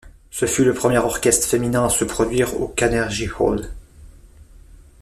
[0.31, 3.67] Ce fut le premier orchestre féminin à se produire au Carnegie Hall.